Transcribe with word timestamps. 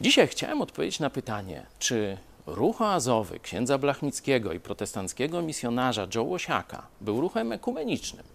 Dzisiaj 0.00 0.28
chciałem 0.28 0.62
odpowiedzieć 0.62 1.00
na 1.00 1.10
pytanie, 1.10 1.66
czy 1.78 2.18
ruch 2.46 2.80
oazowy 2.80 3.40
księdza 3.40 3.78
Blachnickiego 3.78 4.52
i 4.52 4.60
protestanckiego 4.60 5.42
misjonarza 5.42 6.06
Joe 6.14 6.22
Łosiaka 6.22 6.86
był 7.00 7.20
ruchem 7.20 7.52
ekumenicznym. 7.52 8.26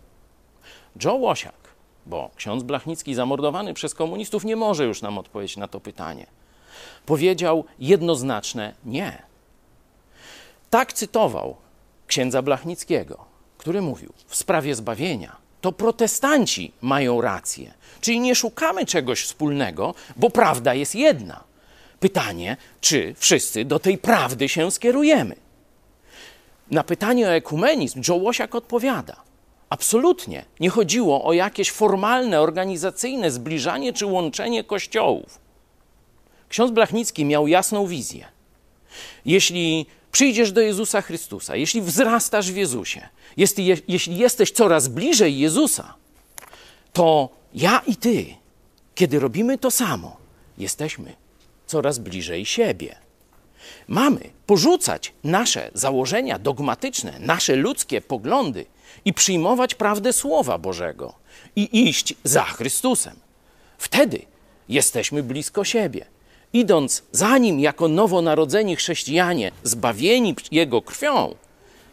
Joe 1.04 1.16
Łosiak, 1.16 1.56
bo 2.06 2.30
ksiądz 2.36 2.64
Blachnicki 2.64 3.16
zamordowany 3.16 3.74
przez 3.74 3.94
komunistów 3.94 4.46
nie 4.46 4.56
może 4.56 4.86
już 4.86 5.02
nam 5.02 5.18
odpowiedzieć 5.18 5.58
na 5.58 5.68
to 5.68 5.80
pytanie, 5.80 6.26
powiedział 7.06 7.64
jednoznaczne 7.80 8.74
nie. 8.86 9.24
Tak 10.70 10.94
cytował 10.94 11.56
księdza 12.08 12.42
Blachnickiego, 12.42 13.26
który 13.58 13.82
mówił 13.82 14.14
w 14.28 14.36
sprawie 14.36 14.76
zbawienia 14.76 15.36
to 15.62 15.72
protestanci 15.72 16.72
mają 16.82 17.22
rację. 17.22 17.74
Czyli 18.02 18.20
nie 18.20 18.36
szukamy 18.36 18.86
czegoś 18.86 19.24
wspólnego, 19.24 19.94
bo 20.16 20.30
prawda 20.30 20.74
jest 20.74 20.96
jedna. 20.96 21.49
Pytanie, 22.00 22.58
czy 22.82 23.16
wszyscy 23.18 23.66
do 23.66 23.80
tej 23.80 23.98
prawdy 23.98 24.50
się 24.50 24.72
skierujemy? 24.72 25.36
Na 26.72 26.84
pytanie 26.84 27.28
o 27.28 27.34
ekumenizm 27.34 28.02
Joe 28.08 28.16
Łosiak 28.16 28.56
odpowiada. 28.56 29.16
Absolutnie 29.70 30.46
nie 30.60 30.70
chodziło 30.70 31.26
o 31.26 31.34
jakieś 31.34 31.72
formalne, 31.72 32.42
organizacyjne 32.42 33.32
zbliżanie 33.32 33.94
czy 33.94 34.06
łączenie 34.06 34.64
kościołów. 34.64 35.40
Ksiądz 36.50 36.72
Blachnicki 36.72 37.26
miał 37.26 37.48
jasną 37.48 37.88
wizję. 37.88 38.26
Jeśli 39.26 39.86
przyjdziesz 40.12 40.52
do 40.52 40.62
Jezusa 40.62 41.02
Chrystusa, 41.02 41.56
jeśli 41.56 41.82
wzrastasz 41.82 42.52
w 42.52 42.56
Jezusie, 42.56 43.10
jeśli, 43.38 43.66
jeśli 43.88 44.18
jesteś 44.18 44.52
coraz 44.52 44.88
bliżej 44.88 45.40
Jezusa, 45.40 45.94
to 46.94 47.30
ja 47.54 47.82
i 47.88 47.96
ty, 47.96 48.26
kiedy 48.96 49.20
robimy 49.20 49.58
to 49.58 49.72
samo, 49.72 50.18
jesteśmy 50.58 51.14
coraz 51.70 52.00
bliżej 52.00 52.46
siebie. 52.46 52.96
Mamy 53.88 54.30
porzucać 54.46 55.14
nasze 55.24 55.72
założenia 55.74 56.40
dogmatyczne, 56.40 57.14
nasze 57.20 57.56
ludzkie 57.56 58.02
poglądy 58.02 58.66
i 59.06 59.14
przyjmować 59.14 59.76
prawdę 59.76 60.14
Słowa 60.14 60.58
Bożego 60.58 61.14
i 61.56 61.88
iść 61.90 62.14
za 62.24 62.44
Chrystusem. 62.44 63.16
Wtedy 63.78 64.22
jesteśmy 64.70 65.24
blisko 65.24 65.64
siebie. 65.64 66.06
Idąc 66.54 67.04
za 67.12 67.38
nim 67.38 67.60
jako 67.60 67.88
nowonarodzeni 67.88 68.76
chrześcijanie, 68.76 69.52
zbawieni 69.64 70.36
Jego 70.52 70.82
krwią, 70.82 71.36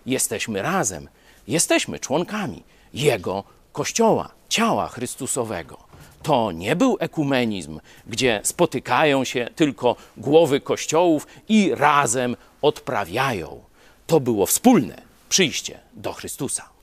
jesteśmy 0.06 0.62
razem, 0.62 1.08
jesteśmy 1.48 1.98
członkami 1.98 2.62
Jego 2.94 3.44
Kościoła, 3.72 4.32
ciała 4.48 4.88
Chrystusowego. 4.88 5.85
To 6.22 6.52
nie 6.52 6.76
był 6.76 6.96
ekumenizm, 7.00 7.80
gdzie 8.06 8.40
spotykają 8.44 9.24
się 9.24 9.48
tylko 9.56 9.96
głowy 10.16 10.60
kościołów 10.60 11.26
i 11.48 11.74
razem 11.74 12.36
odprawiają. 12.62 13.60
To 14.06 14.20
było 14.20 14.46
wspólne 14.46 15.02
przyjście 15.28 15.78
do 15.92 16.12
Chrystusa. 16.12 16.75